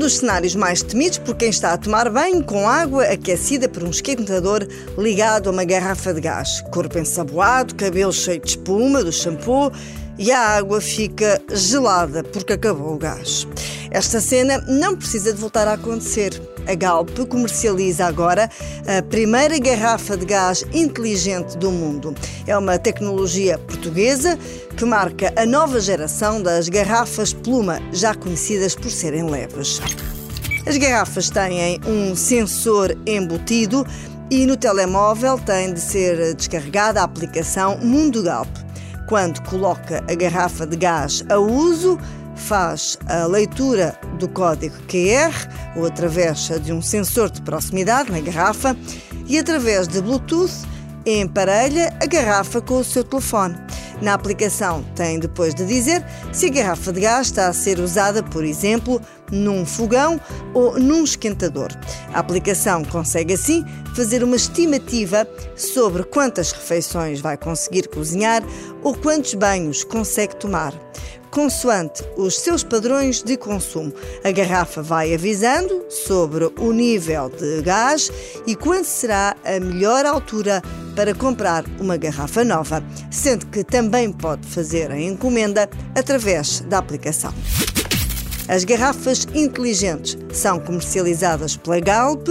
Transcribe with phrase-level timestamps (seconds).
[0.00, 3.90] Dos cenários mais temidos por quem está a tomar banho com água aquecida por um
[3.90, 6.62] esquentador ligado a uma garrafa de gás.
[6.72, 9.70] Corpo ensaboado, cabelo cheio de espuma do shampoo
[10.20, 13.48] e a água fica gelada porque acabou o gás.
[13.90, 16.40] Esta cena não precisa de voltar a acontecer.
[16.68, 18.50] A Galp comercializa agora
[18.86, 22.14] a primeira garrafa de gás inteligente do mundo.
[22.46, 24.38] É uma tecnologia portuguesa
[24.76, 29.80] que marca a nova geração das garrafas pluma, já conhecidas por serem leves.
[30.66, 33.86] As garrafas têm um sensor embutido
[34.30, 38.50] e no telemóvel tem de ser descarregada a aplicação Mundo Galp.
[39.10, 41.98] Quando coloca a garrafa de gás a uso,
[42.36, 45.34] faz a leitura do código QR
[45.74, 48.76] ou através de um sensor de proximidade na garrafa
[49.26, 50.64] e através de Bluetooth
[51.04, 53.56] emparelha a garrafa com o seu telefone.
[54.00, 58.22] Na aplicação tem depois de dizer se a garrafa de gás está a ser usada,
[58.22, 59.00] por exemplo,
[59.30, 60.20] num fogão
[60.54, 61.68] ou num esquentador.
[62.12, 63.64] A aplicação consegue assim
[63.94, 68.42] fazer uma estimativa sobre quantas refeições vai conseguir cozinhar
[68.82, 70.72] ou quantos banhos consegue tomar
[71.30, 73.92] consoante os seus padrões de consumo.
[74.24, 78.10] A garrafa vai avisando sobre o nível de gás
[78.46, 80.62] e quando será a melhor altura
[80.94, 87.32] para comprar uma garrafa nova, sendo que também pode fazer a encomenda através da aplicação.
[88.50, 92.26] As garrafas inteligentes são comercializadas pela Galp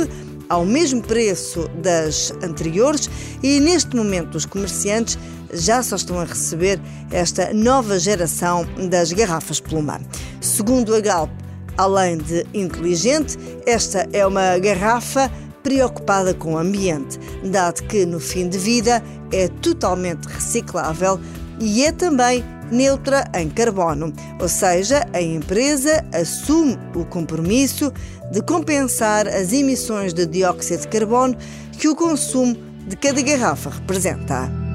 [0.49, 3.09] ao mesmo preço das anteriores
[3.41, 5.17] e neste momento os comerciantes
[5.53, 6.77] já só estão a receber
[7.09, 10.01] esta nova geração das garrafas Pluma.
[10.41, 11.31] Segundo a Galp,
[11.77, 15.31] além de inteligente, esta é uma garrafa
[15.63, 21.17] preocupada com o ambiente, dado que no fim de vida é totalmente reciclável
[21.61, 27.91] e é também neutra em carbono, ou seja, a empresa assume o compromisso
[28.31, 31.35] de compensar as emissões de dióxido de carbono
[31.77, 32.55] que o consumo
[32.87, 34.68] de cada garrafa representa.